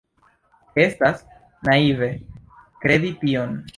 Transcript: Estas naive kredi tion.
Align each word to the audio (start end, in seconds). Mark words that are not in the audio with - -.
Estas 0.87 1.21
naive 1.69 2.09
kredi 2.87 3.13
tion. 3.25 3.55